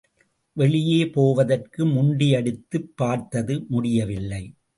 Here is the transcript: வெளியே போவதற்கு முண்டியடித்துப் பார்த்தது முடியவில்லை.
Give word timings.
வெளியே 0.53 1.09
போவதற்கு 1.09 1.85
முண்டியடித்துப் 1.85 2.89
பார்த்தது 2.95 3.65
முடியவில்லை. 3.69 4.43